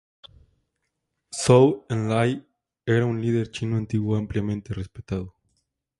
Zhou 1.39 1.85
Enlai 1.91 2.43
era 2.87 3.05
un 3.05 3.21
líder 3.21 3.51
chino 3.51 3.77
antiguo 3.77 4.15
ampliamente 4.17 4.73
respetado. 4.73 5.35